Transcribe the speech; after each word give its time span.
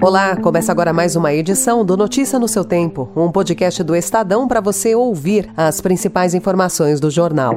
Olá, 0.00 0.36
começa 0.36 0.70
agora 0.70 0.92
mais 0.92 1.16
uma 1.16 1.34
edição 1.34 1.84
do 1.84 1.96
Notícia 1.96 2.38
no 2.38 2.46
seu 2.46 2.64
Tempo, 2.64 3.10
um 3.16 3.32
podcast 3.32 3.82
do 3.82 3.96
Estadão 3.96 4.46
para 4.46 4.60
você 4.60 4.94
ouvir 4.94 5.50
as 5.56 5.80
principais 5.80 6.34
informações 6.34 7.00
do 7.00 7.10
jornal. 7.10 7.54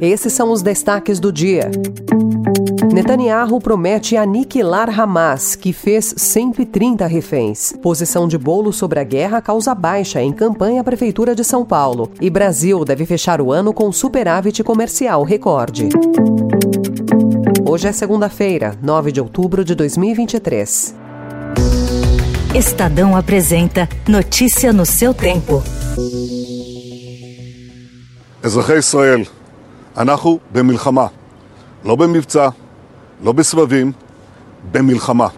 Esses 0.00 0.32
são 0.32 0.52
os 0.52 0.62
destaques 0.62 1.18
do 1.18 1.32
dia. 1.32 1.72
Netanyahu 2.92 3.60
promete 3.60 4.16
aniquilar 4.16 4.88
Hamas, 4.98 5.56
que 5.56 5.72
fez 5.72 6.14
130 6.16 7.04
reféns. 7.06 7.72
Posição 7.82 8.28
de 8.28 8.38
bolo 8.38 8.72
sobre 8.72 9.00
a 9.00 9.04
guerra 9.04 9.42
causa 9.42 9.74
baixa 9.74 10.22
em 10.22 10.32
campanha 10.32 10.84
Prefeitura 10.84 11.34
de 11.34 11.42
São 11.42 11.64
Paulo. 11.64 12.12
E 12.20 12.30
Brasil 12.30 12.84
deve 12.84 13.04
fechar 13.04 13.40
o 13.40 13.50
ano 13.52 13.72
com 13.72 13.90
superávit 13.90 14.62
comercial 14.62 15.24
recorde. 15.24 15.88
Hoje 17.68 17.88
é 17.88 17.92
segunda-feira, 17.92 18.76
9 18.80 19.12
de 19.12 19.20
outubro 19.20 19.64
de 19.64 19.74
2023. 19.74 20.97
Estadão 22.54 23.14
apresenta 23.14 23.86
Notícia 24.08 24.72
no 24.72 24.86
seu 24.86 25.12
tempo. 25.12 25.62
אזרחי 28.42 28.76
ישראל, 28.78 29.22
אנחנו 29.96 30.38
במלחמה, 30.52 31.06
לא 31.84 31.96
במבצע, 31.96 32.48
לא 33.22 33.32
בסבבים, 33.32 33.92
במלחמה. 34.72 35.28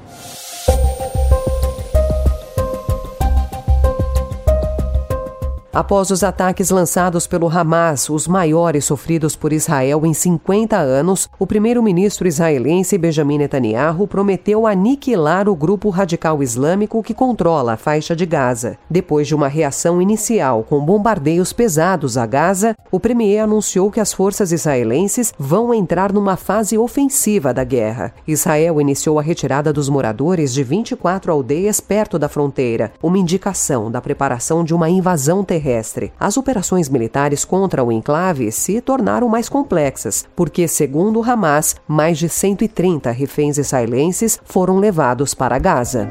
Após 5.72 6.10
os 6.10 6.24
ataques 6.24 6.68
lançados 6.70 7.28
pelo 7.28 7.48
Hamas, 7.48 8.10
os 8.10 8.26
maiores 8.26 8.84
sofridos 8.84 9.36
por 9.36 9.52
Israel 9.52 10.04
em 10.04 10.12
50 10.12 10.76
anos, 10.76 11.28
o 11.38 11.46
primeiro-ministro 11.46 12.26
israelense 12.26 12.98
Benjamin 12.98 13.38
Netanyahu 13.38 14.08
prometeu 14.08 14.66
aniquilar 14.66 15.48
o 15.48 15.54
grupo 15.54 15.88
radical 15.88 16.42
islâmico 16.42 17.00
que 17.04 17.14
controla 17.14 17.74
a 17.74 17.76
faixa 17.76 18.16
de 18.16 18.26
Gaza. 18.26 18.78
Depois 18.90 19.28
de 19.28 19.34
uma 19.34 19.46
reação 19.46 20.02
inicial 20.02 20.64
com 20.64 20.84
bombardeios 20.84 21.52
pesados 21.52 22.18
a 22.18 22.26
Gaza, 22.26 22.76
o 22.90 22.98
premier 22.98 23.44
anunciou 23.44 23.92
que 23.92 24.00
as 24.00 24.12
forças 24.12 24.50
israelenses 24.50 25.32
vão 25.38 25.72
entrar 25.72 26.12
numa 26.12 26.36
fase 26.36 26.76
ofensiva 26.76 27.54
da 27.54 27.62
guerra. 27.62 28.12
Israel 28.26 28.80
iniciou 28.80 29.20
a 29.20 29.22
retirada 29.22 29.72
dos 29.72 29.88
moradores 29.88 30.52
de 30.52 30.64
24 30.64 31.30
aldeias 31.30 31.78
perto 31.78 32.18
da 32.18 32.28
fronteira, 32.28 32.90
uma 33.00 33.18
indicação 33.18 33.88
da 33.88 34.00
preparação 34.00 34.64
de 34.64 34.74
uma 34.74 34.90
invasão 34.90 35.44
terrestre 35.44 35.59
terrestre. 35.60 36.12
As 36.18 36.36
operações 36.38 36.88
militares 36.88 37.44
contra 37.44 37.84
o 37.84 37.92
enclave 37.92 38.50
se 38.50 38.80
tornaram 38.80 39.28
mais 39.28 39.48
complexas, 39.48 40.26
porque, 40.34 40.66
segundo 40.66 41.20
o 41.20 41.22
Hamas, 41.22 41.76
mais 41.86 42.18
de 42.18 42.28
130 42.28 43.10
reféns 43.10 43.58
israelenses 43.58 44.40
foram 44.44 44.78
levados 44.78 45.34
para 45.34 45.58
Gaza. 45.58 46.10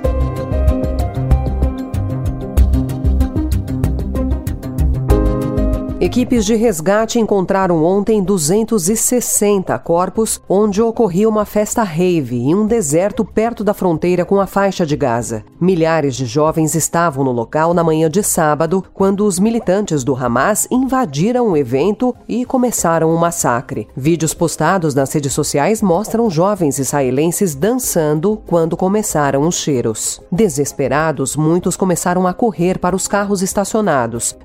Equipes 6.01 6.45
de 6.45 6.55
resgate 6.55 7.19
encontraram 7.19 7.83
ontem 7.83 8.23
260 8.23 9.77
corpos 9.79 10.41
onde 10.47 10.81
ocorria 10.81 11.27
uma 11.27 11.43
festa 11.43 11.83
rave 11.83 12.37
em 12.37 12.55
um 12.55 12.65
deserto 12.65 13.25
perto 13.25 13.65
da 13.65 13.73
fronteira 13.73 14.23
com 14.23 14.39
a 14.39 14.47
faixa 14.47 14.85
de 14.85 14.95
Gaza. 14.95 15.43
Milhares 15.59 16.15
de 16.15 16.25
jovens 16.25 16.73
estavam 16.73 17.25
no 17.25 17.33
local 17.33 17.73
na 17.73 17.83
manhã 17.83 18.09
de 18.09 18.23
sábado 18.23 18.81
quando 18.93 19.25
os 19.25 19.39
militantes 19.39 20.01
do 20.01 20.15
Hamas 20.15 20.69
invadiram 20.71 21.49
o 21.49 21.57
evento 21.57 22.15
e 22.29 22.45
começaram 22.45 23.09
o 23.09 23.15
um 23.15 23.17
massacre. 23.17 23.89
Vídeos 23.93 24.33
postados 24.33 24.95
nas 24.95 25.11
redes 25.11 25.33
sociais 25.33 25.81
mostram 25.81 26.29
jovens 26.29 26.79
israelenses 26.79 27.55
dançando 27.55 28.41
quando 28.47 28.77
começaram 28.77 29.41
os 29.45 29.55
cheiros. 29.55 30.21
Desesperados, 30.31 31.35
muitos 31.35 31.75
começaram 31.75 32.25
a 32.25 32.33
correr 32.33 32.79
para 32.79 32.95
os 32.95 33.05
carros 33.05 33.41
estacionados. 33.41 34.37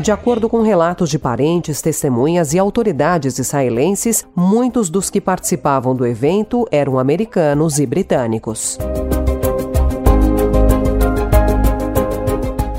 De 0.00 0.12
acordo 0.12 0.48
com 0.48 0.62
relatos 0.62 1.10
de 1.10 1.18
parentes, 1.18 1.82
testemunhas 1.82 2.54
e 2.54 2.58
autoridades 2.58 3.38
israelenses, 3.38 4.24
muitos 4.34 4.88
dos 4.88 5.10
que 5.10 5.20
participavam 5.20 5.94
do 5.94 6.06
evento 6.06 6.66
eram 6.70 6.98
americanos 6.98 7.78
e 7.78 7.86
britânicos. 7.86 8.78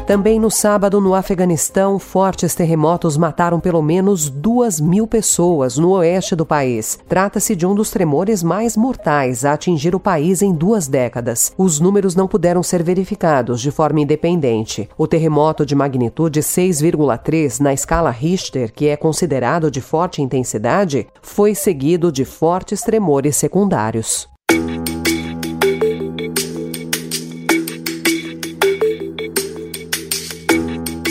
Também 0.09 0.39
no 0.39 0.49
sábado, 0.49 0.99
no 0.99 1.13
Afeganistão, 1.13 1.99
fortes 1.99 2.55
terremotos 2.55 3.15
mataram 3.15 3.59
pelo 3.59 3.79
menos 3.79 4.27
duas 4.27 4.81
mil 4.81 5.05
pessoas 5.05 5.77
no 5.77 5.91
oeste 5.91 6.35
do 6.35 6.47
país. 6.47 6.97
Trata-se 7.07 7.55
de 7.55 7.63
um 7.63 7.75
dos 7.75 7.91
tremores 7.91 8.41
mais 8.41 8.75
mortais 8.75 9.45
a 9.45 9.53
atingir 9.53 9.93
o 9.93 9.99
país 9.99 10.41
em 10.41 10.51
duas 10.51 10.87
décadas. 10.87 11.53
Os 11.55 11.79
números 11.79 12.15
não 12.15 12.27
puderam 12.27 12.63
ser 12.63 12.81
verificados 12.81 13.61
de 13.61 13.69
forma 13.69 13.99
independente. 13.99 14.89
O 14.97 15.05
terremoto 15.05 15.63
de 15.63 15.75
magnitude 15.75 16.39
6,3 16.39 17.59
na 17.59 17.71
escala 17.71 18.09
Richter, 18.09 18.73
que 18.73 18.87
é 18.87 18.97
considerado 18.97 19.69
de 19.69 19.79
forte 19.79 20.23
intensidade, 20.23 21.05
foi 21.21 21.53
seguido 21.53 22.11
de 22.11 22.25
fortes 22.25 22.81
tremores 22.81 23.35
secundários. 23.35 24.27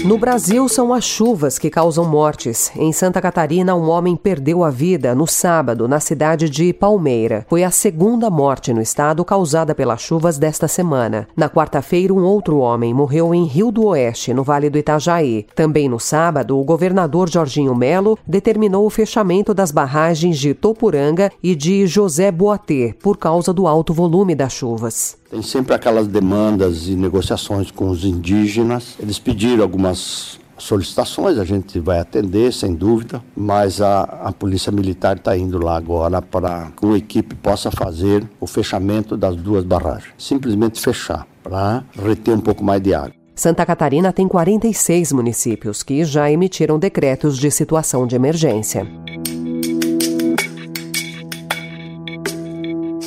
No 0.09 0.17
Brasil, 0.17 0.67
são 0.71 0.95
as 0.95 1.05
chuvas 1.05 1.59
que 1.59 1.69
causam 1.69 2.03
mortes. 2.03 2.73
Em 2.75 2.91
Santa 2.93 3.21
Catarina, 3.21 3.75
um 3.75 3.91
homem 3.91 4.17
perdeu 4.17 4.65
a 4.65 4.71
vida 4.71 5.15
no 5.15 5.27
sábado, 5.27 5.87
na 5.87 6.01
cidade 6.01 6.49
de 6.49 6.73
Palmeira. 6.73 7.45
Foi 7.47 7.63
a 7.63 7.71
segunda 7.71 8.31
morte 8.31 8.73
no 8.73 8.81
estado 8.81 9.23
causada 9.23 9.75
pelas 9.75 10.01
chuvas 10.01 10.39
desta 10.39 10.67
semana. 10.67 11.29
Na 11.37 11.51
quarta-feira, 11.51 12.15
um 12.15 12.25
outro 12.25 12.57
homem 12.57 12.95
morreu 12.95 13.35
em 13.35 13.45
Rio 13.45 13.71
do 13.71 13.85
Oeste, 13.85 14.33
no 14.33 14.43
Vale 14.43 14.71
do 14.71 14.79
Itajaí. 14.79 15.45
Também 15.55 15.91
no 15.91 16.01
sábado, 16.01 16.59
o 16.59 16.65
governador 16.65 17.29
Jorginho 17.29 17.75
Melo 17.75 18.19
determinou 18.27 18.87
o 18.87 18.91
fechamento 18.91 19.53
das 19.53 19.71
barragens 19.71 20.39
de 20.39 20.55
Topuranga 20.55 21.31
e 21.43 21.55
de 21.55 21.87
José 21.87 22.33
Boatê 22.33 22.95
por 23.03 23.19
causa 23.19 23.53
do 23.53 23.67
alto 23.67 23.93
volume 23.93 24.35
das 24.35 24.55
chuvas. 24.55 25.19
Tem 25.31 25.43
sempre 25.43 25.75
aquelas 25.75 26.07
demandas 26.07 26.89
e 26.89 26.95
negociações 26.95 27.71
com 27.71 27.91
os 27.91 28.03
indígenas. 28.03 28.97
Eles 28.99 29.19
pediram 29.19 29.63
algumas 29.63 30.41
solicitações, 30.57 31.39
a 31.39 31.45
gente 31.45 31.79
vai 31.79 32.01
atender, 32.01 32.53
sem 32.53 32.75
dúvida, 32.75 33.23
mas 33.37 33.81
a, 33.81 34.03
a 34.03 34.33
Polícia 34.33 34.73
Militar 34.73 35.17
está 35.17 35.37
indo 35.37 35.63
lá 35.63 35.77
agora 35.77 36.23
para 36.23 36.73
que 36.77 36.85
uma 36.85 36.97
equipe 36.97 37.35
possa 37.35 37.71
fazer 37.71 38.29
o 38.41 38.47
fechamento 38.47 39.17
das 39.17 39.37
duas 39.37 39.65
barragens. 39.65 40.15
Simplesmente 40.17 40.81
fechar, 40.81 41.27
para 41.43 41.85
reter 41.95 42.35
um 42.35 42.41
pouco 42.41 42.65
mais 42.65 42.81
de 42.81 42.95
água. 42.95 43.13
Santa 43.37 43.65
Catarina 43.65 44.13
tem 44.13 44.27
46 44.27 45.13
municípios 45.13 45.83
que 45.85 46.05
já 46.05 46.29
emitiram 46.31 46.79
decretos 46.79 47.39
de 47.39 47.51
situação 47.51 48.07
de 48.07 48.17
emergência. 48.17 48.85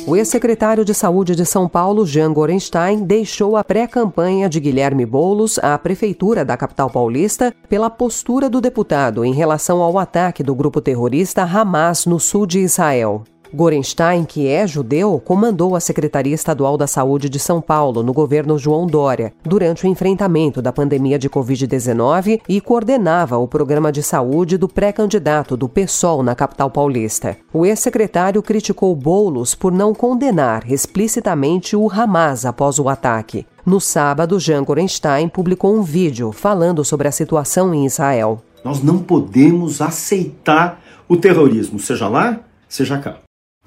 O 0.04 0.16
ex-secretário 0.16 0.84
de 0.84 0.92
Saúde 0.92 1.36
de 1.36 1.46
São 1.46 1.68
Paulo, 1.68 2.04
Jean 2.04 2.32
Gorenstein, 2.32 3.04
deixou 3.04 3.56
a 3.56 3.62
pré-campanha 3.62 4.48
de 4.48 4.58
Guilherme 4.58 5.06
Boulos 5.06 5.60
à 5.60 5.78
prefeitura 5.78 6.44
da 6.44 6.56
capital 6.56 6.90
paulista 6.90 7.54
pela 7.68 7.88
postura 7.88 8.50
do 8.50 8.60
deputado 8.60 9.24
em 9.24 9.32
relação 9.32 9.80
ao 9.80 9.96
ataque 9.98 10.42
do 10.42 10.56
grupo 10.56 10.80
terrorista 10.80 11.42
Hamas 11.42 12.04
no 12.04 12.18
sul 12.18 12.46
de 12.46 12.58
Israel. 12.58 13.22
Gorenstein, 13.54 14.24
que 14.24 14.48
é 14.48 14.66
judeu, 14.66 15.20
comandou 15.22 15.76
a 15.76 15.80
Secretaria 15.80 16.34
Estadual 16.34 16.78
da 16.78 16.86
Saúde 16.86 17.28
de 17.28 17.38
São 17.38 17.60
Paulo 17.60 18.02
no 18.02 18.12
governo 18.12 18.58
João 18.58 18.86
Dória 18.86 19.32
durante 19.44 19.84
o 19.84 19.88
enfrentamento 19.88 20.62
da 20.62 20.72
pandemia 20.72 21.18
de 21.18 21.28
Covid-19 21.28 22.40
e 22.48 22.60
coordenava 22.62 23.36
o 23.36 23.46
programa 23.46 23.92
de 23.92 24.02
saúde 24.02 24.56
do 24.56 24.68
pré-candidato 24.68 25.54
do 25.54 25.68
PSOL 25.68 26.22
na 26.22 26.34
capital 26.34 26.70
paulista. 26.70 27.36
O 27.52 27.66
ex-secretário 27.66 28.42
criticou 28.42 28.96
Boulos 28.96 29.54
por 29.54 29.70
não 29.70 29.94
condenar 29.94 30.70
explicitamente 30.70 31.76
o 31.76 31.90
Hamas 31.90 32.46
após 32.46 32.78
o 32.78 32.88
ataque. 32.88 33.46
No 33.66 33.80
sábado, 33.80 34.40
Jean 34.40 34.64
Gorenstein 34.64 35.28
publicou 35.28 35.76
um 35.76 35.82
vídeo 35.82 36.32
falando 36.32 36.82
sobre 36.84 37.06
a 37.06 37.12
situação 37.12 37.74
em 37.74 37.84
Israel. 37.84 38.42
Nós 38.64 38.82
não 38.82 38.98
podemos 38.98 39.82
aceitar 39.82 40.80
o 41.06 41.16
terrorismo, 41.16 41.78
seja 41.78 42.08
lá, 42.08 42.40
seja 42.68 42.98
cá 42.98 43.18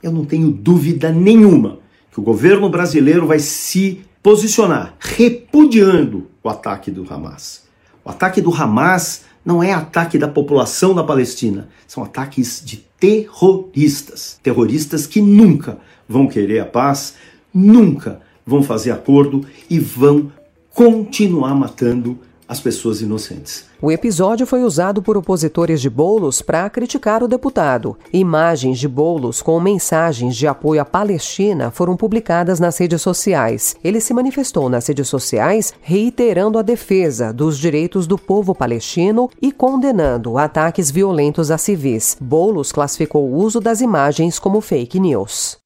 eu 0.01 0.11
não 0.11 0.25
tenho 0.25 0.51
dúvida 0.51 1.11
nenhuma 1.11 1.79
que 2.11 2.19
o 2.19 2.23
governo 2.23 2.69
brasileiro 2.69 3.27
vai 3.27 3.39
se 3.39 4.01
posicionar 4.21 4.95
repudiando 4.99 6.27
o 6.43 6.49
ataque 6.49 6.89
do 6.89 7.05
Hamas. 7.11 7.63
O 8.03 8.09
ataque 8.09 8.41
do 8.41 8.53
Hamas 8.53 9.25
não 9.43 9.61
é 9.61 9.73
ataque 9.73 10.17
da 10.17 10.27
população 10.27 10.95
da 10.95 11.03
Palestina, 11.03 11.69
são 11.87 12.03
ataques 12.03 12.61
de 12.65 12.77
terroristas. 12.99 14.39
Terroristas 14.41 15.05
que 15.05 15.21
nunca 15.21 15.77
vão 16.07 16.27
querer 16.27 16.59
a 16.59 16.65
paz, 16.65 17.15
nunca 17.53 18.21
vão 18.45 18.63
fazer 18.63 18.91
acordo 18.91 19.45
e 19.69 19.79
vão 19.79 20.31
continuar 20.73 21.55
matando 21.55 22.19
as 22.47 22.59
pessoas 22.59 23.01
inocentes. 23.01 23.65
O 23.81 23.91
episódio 23.91 24.45
foi 24.47 24.63
usado 24.63 25.01
por 25.01 25.17
opositores 25.17 25.81
de 25.81 25.89
Bolos 25.89 26.41
para 26.41 26.69
criticar 26.69 27.23
o 27.23 27.27
deputado. 27.27 27.97
Imagens 28.11 28.79
de 28.79 28.87
Bolos 28.87 29.41
com 29.41 29.59
mensagens 29.59 30.35
de 30.35 30.47
apoio 30.47 30.81
à 30.81 30.85
Palestina 30.85 31.71
foram 31.71 31.97
publicadas 31.97 32.59
nas 32.59 32.77
redes 32.77 33.01
sociais. 33.01 33.75
Ele 33.83 33.99
se 33.99 34.13
manifestou 34.13 34.69
nas 34.69 34.87
redes 34.87 35.07
sociais 35.07 35.73
reiterando 35.81 36.57
a 36.57 36.61
defesa 36.61 37.33
dos 37.33 37.57
direitos 37.57 38.07
do 38.07 38.17
povo 38.17 38.55
palestino 38.55 39.29
e 39.41 39.51
condenando 39.51 40.37
ataques 40.37 40.89
violentos 40.89 41.51
a 41.51 41.57
civis. 41.57 42.17
Bolos 42.19 42.71
classificou 42.71 43.29
o 43.29 43.35
uso 43.35 43.59
das 43.59 43.81
imagens 43.81 44.39
como 44.39 44.61
fake 44.61 44.99
news. 44.99 45.57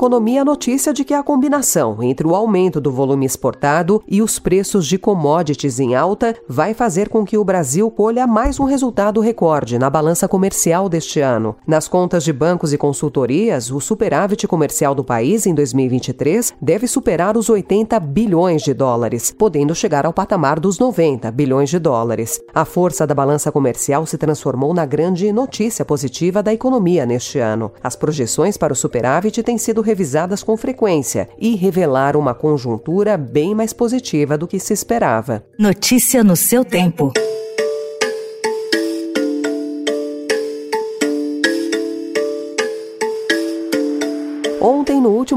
Economia, 0.00 0.40
a 0.40 0.44
notícia 0.46 0.94
de 0.94 1.04
que 1.04 1.12
a 1.12 1.22
combinação 1.22 2.02
entre 2.02 2.26
o 2.26 2.34
aumento 2.34 2.80
do 2.80 2.90
volume 2.90 3.26
exportado 3.26 4.02
e 4.08 4.22
os 4.22 4.38
preços 4.38 4.86
de 4.86 4.96
commodities 4.96 5.78
em 5.78 5.94
alta 5.94 6.34
vai 6.48 6.72
fazer 6.72 7.10
com 7.10 7.22
que 7.22 7.36
o 7.36 7.44
Brasil 7.44 7.90
colha 7.90 8.26
mais 8.26 8.58
um 8.58 8.64
resultado 8.64 9.20
recorde 9.20 9.78
na 9.78 9.90
balança 9.90 10.26
comercial 10.26 10.88
deste 10.88 11.20
ano. 11.20 11.54
Nas 11.66 11.86
contas 11.86 12.24
de 12.24 12.32
bancos 12.32 12.72
e 12.72 12.78
consultorias, 12.78 13.70
o 13.70 13.78
superávit 13.78 14.48
comercial 14.48 14.94
do 14.94 15.04
país 15.04 15.44
em 15.44 15.54
2023 15.54 16.54
deve 16.62 16.86
superar 16.86 17.36
os 17.36 17.50
80 17.50 18.00
bilhões 18.00 18.62
de 18.62 18.72
dólares, 18.72 19.34
podendo 19.36 19.74
chegar 19.74 20.06
ao 20.06 20.14
patamar 20.14 20.58
dos 20.58 20.78
90 20.78 21.30
bilhões 21.30 21.68
de 21.68 21.78
dólares. 21.78 22.40
A 22.54 22.64
força 22.64 23.06
da 23.06 23.14
balança 23.14 23.52
comercial 23.52 24.06
se 24.06 24.16
transformou 24.16 24.72
na 24.72 24.86
grande 24.86 25.30
notícia 25.30 25.84
positiva 25.84 26.42
da 26.42 26.54
economia 26.54 27.04
neste 27.04 27.38
ano. 27.38 27.70
As 27.82 27.94
projeções 27.94 28.56
para 28.56 28.72
o 28.72 28.76
superávit 28.76 29.42
têm 29.42 29.58
sido 29.58 29.89
revisadas 29.90 30.42
com 30.44 30.56
frequência 30.56 31.28
e 31.36 31.56
revelaram 31.56 32.20
uma 32.20 32.32
conjuntura 32.32 33.16
bem 33.16 33.56
mais 33.56 33.72
positiva 33.72 34.38
do 34.38 34.46
que 34.46 34.60
se 34.60 34.72
esperava. 34.72 35.42
Notícia 35.58 36.22
no 36.22 36.36
seu 36.36 36.64
tempo. 36.64 37.12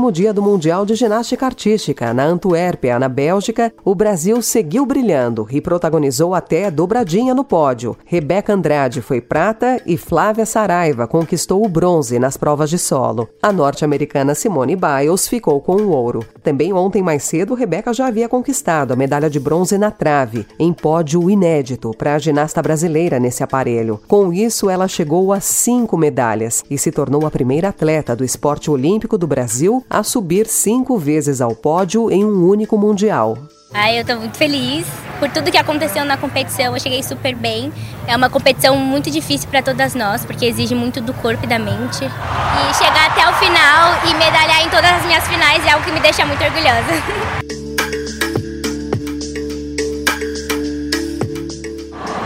Último 0.03 0.11
dia 0.11 0.33
do 0.33 0.41
Mundial 0.41 0.85
de 0.85 0.95
Ginástica 0.95 1.45
Artística, 1.45 2.13
na 2.13 2.25
Antuérpia, 2.25 3.00
na 3.00 3.07
Bélgica, 3.07 3.71
o 3.85 3.95
Brasil 3.95 4.41
seguiu 4.41 4.85
brilhando 4.85 5.47
e 5.50 5.61
protagonizou 5.61 6.35
até 6.35 6.69
dobradinha 6.69 7.33
no 7.33 7.45
pódio. 7.45 7.95
Rebeca 8.03 8.51
Andrade 8.51 9.01
foi 9.01 9.21
prata 9.21 9.81
e 9.85 9.95
Flávia 9.95 10.45
Saraiva 10.45 11.07
conquistou 11.07 11.65
o 11.65 11.69
bronze 11.69 12.19
nas 12.19 12.35
provas 12.35 12.69
de 12.69 12.77
solo. 12.77 13.29
A 13.41 13.53
norte-americana 13.53 14.35
Simone 14.35 14.75
Biles 14.75 15.25
ficou 15.25 15.61
com 15.61 15.77
o 15.77 15.91
ouro. 15.91 16.25
Também 16.41 16.73
ontem 16.73 17.01
mais 17.01 17.23
cedo, 17.23 17.53
Rebeca 17.53 17.94
já 17.94 18.07
havia 18.07 18.27
conquistado 18.27 18.91
a 18.91 18.97
medalha 18.97 19.29
de 19.29 19.39
bronze 19.39 19.77
na 19.77 19.89
trave, 19.89 20.45
em 20.59 20.73
pódio 20.73 21.29
inédito 21.29 21.91
para 21.97 22.15
a 22.15 22.19
ginasta 22.19 22.61
brasileira 22.61 23.21
nesse 23.21 23.41
aparelho. 23.41 24.01
Com 24.06 24.33
isso, 24.33 24.69
ela 24.69 24.88
chegou 24.89 25.31
a 25.31 25.39
cinco 25.39 25.95
medalhas 25.95 26.61
e 26.69 26.77
se 26.77 26.91
tornou 26.91 27.25
a 27.25 27.31
primeira 27.31 27.69
atleta 27.69 28.13
do 28.13 28.25
esporte 28.25 28.69
olímpico 28.69 29.17
do 29.17 29.27
Brasil 29.27 29.81
a 29.94 30.01
subir 30.01 30.48
cinco 30.48 30.98
vezes 30.98 31.40
ao 31.40 31.56
pódio 31.56 32.10
em 32.10 32.25
um 32.25 32.50
único 32.50 32.75
Mundial. 32.80 33.38
Ai, 33.72 34.00
eu 34.00 34.06
tô 34.06 34.16
muito 34.16 34.36
feliz 34.36 34.88
por 35.19 35.30
tudo 35.30 35.51
que 35.51 35.57
aconteceu 35.57 36.04
na 36.04 36.18
competição. 36.18 36.74
Eu 36.75 36.80
cheguei 36.80 37.04
super 37.04 37.36
bem. 37.36 37.72
É 38.07 38.18
uma 38.18 38.30
competição 38.30 38.75
muito 38.75 39.12
difícil 39.12 39.48
para 39.50 39.62
todas 39.62 39.94
nós, 39.94 40.25
porque 40.25 40.45
exige 40.45 40.74
muito 40.74 41.00
do 41.00 41.13
corpo 41.13 41.44
e 41.44 41.48
da 41.48 41.60
mente. 41.60 42.04
E 42.04 42.74
chegar 42.74 43.12
até 43.12 43.30
o 43.30 43.34
final 43.34 44.10
e 44.10 44.13
medalhar 44.16 44.66
em 44.66 44.69
todas 44.69 44.92
as 44.92 45.06
minhas 45.06 45.28
finais 45.28 45.63
é 45.66 45.72
algo 45.72 45.86
que 45.86 45.92
me 45.92 46.00
deixa 46.00 46.25
muito 46.25 46.44
orgulhosa. 46.44 47.44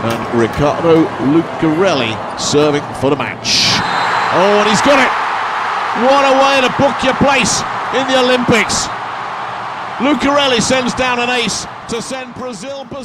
And 0.00 0.40
Ricardo 0.40 1.08
Lucarelli 1.20 2.16
serving 2.38 2.82
for 3.00 3.10
the 3.10 3.16
match. 3.16 3.80
Oh, 4.32 4.62
and 4.62 4.70
he's 4.70 4.80
got 4.80 4.98
it! 4.98 5.27
What 6.00 6.24
a 6.24 6.32
way 6.32 6.60
to 6.60 6.70
book 6.80 7.04
your 7.04 7.16
place 7.16 7.60
in 7.92 8.06
the 8.06 8.20
Olympics. 8.20 8.88
Lucarelli 10.00 10.62
sends 10.62 10.94
down 10.94 11.18
an 11.18 11.28
ace. 11.28 11.66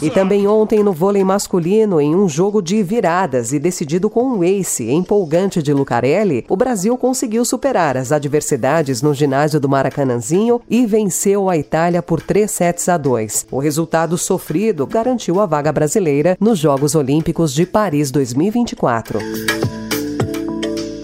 E 0.01 0.09
também 0.09 0.45
ontem 0.45 0.83
no 0.83 0.91
vôlei 0.91 1.23
masculino, 1.23 2.01
em 2.01 2.13
um 2.13 2.27
jogo 2.27 2.61
de 2.61 2.83
viradas 2.83 3.53
e 3.53 3.57
decidido 3.57 4.09
com 4.09 4.25
um 4.25 4.43
ace 4.43 4.91
empolgante 4.91 5.63
de 5.63 5.73
Lucarelli, 5.73 6.45
o 6.49 6.57
Brasil 6.57 6.95
conseguiu 6.97 7.45
superar 7.45 7.95
as 7.95 8.11
adversidades 8.11 9.01
no 9.01 9.13
ginásio 9.13 9.59
do 9.59 9.69
Maracanãzinho 9.69 10.61
e 10.69 10.85
venceu 10.85 11.49
a 11.49 11.57
Itália 11.57 12.03
por 12.03 12.21
3 12.21 12.51
sets 12.51 12.89
a 12.89 12.97
2. 12.97 13.47
O 13.49 13.59
resultado 13.59 14.17
sofrido 14.17 14.85
garantiu 14.85 15.39
a 15.39 15.45
vaga 15.45 15.71
brasileira 15.71 16.37
nos 16.39 16.59
Jogos 16.59 16.93
Olímpicos 16.93 17.53
de 17.53 17.65
Paris 17.65 18.11
2024. 18.11 19.19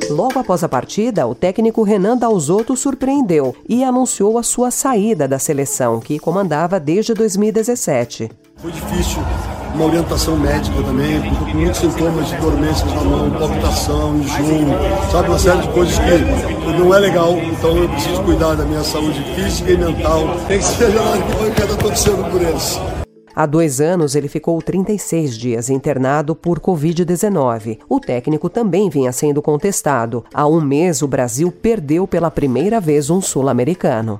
Logo 0.09 0.39
após 0.39 0.63
a 0.63 0.69
partida, 0.69 1.27
o 1.27 1.35
técnico 1.35 1.83
Renan 1.83 2.17
Dalzotto 2.17 2.75
surpreendeu 2.75 3.55
e 3.67 3.83
anunciou 3.83 4.39
a 4.39 4.43
sua 4.43 4.71
saída 4.71 5.27
da 5.27 5.37
seleção, 5.37 5.99
que 5.99 6.17
comandava 6.17 6.79
desde 6.79 7.13
2017. 7.13 8.31
Foi 8.57 8.71
difícil 8.71 9.19
uma 9.75 9.85
orientação 9.85 10.35
médica 10.35 10.81
também, 10.81 11.21
com 11.35 11.57
muitos 11.57 11.79
sintomas 11.79 12.27
de 12.27 12.35
dormências 12.37 12.91
na 12.91 13.01
mão, 13.03 13.31
palpitação, 13.31 14.17
enjoo, 14.17 15.11
sabe, 15.11 15.29
uma 15.29 15.39
série 15.39 15.61
de 15.61 15.67
coisas 15.69 15.99
que 15.99 16.79
não 16.79 16.93
é 16.93 16.99
legal, 16.99 17.33
então 17.37 17.77
eu 17.77 17.87
preciso 17.89 18.23
cuidar 18.23 18.55
da 18.55 18.65
minha 18.65 18.83
saúde 18.83 19.23
física 19.35 19.71
e 19.71 19.77
mental. 19.77 20.21
Tem 20.47 20.57
que 20.57 20.65
ser 20.65 20.87
lá 20.87 21.17
que 21.17 21.37
vai 21.37 21.49
estar 21.49 21.65
acontecendo 21.65 22.31
por 22.31 22.41
eles. 22.41 22.98
Há 23.39 23.45
dois 23.45 23.79
anos, 23.79 24.15
ele 24.15 24.27
ficou 24.27 24.61
36 24.61 25.37
dias 25.37 25.69
internado 25.69 26.35
por 26.35 26.59
Covid-19. 26.59 27.79
O 27.87 27.97
técnico 27.97 28.49
também 28.49 28.89
vinha 28.89 29.13
sendo 29.13 29.41
contestado. 29.41 30.25
Há 30.33 30.45
um 30.45 30.59
mês, 30.59 31.01
o 31.01 31.07
Brasil 31.07 31.49
perdeu 31.49 32.05
pela 32.05 32.29
primeira 32.29 32.81
vez 32.81 33.09
um 33.09 33.21
sul-americano. 33.21 34.19